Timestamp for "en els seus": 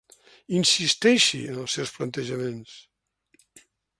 1.51-1.93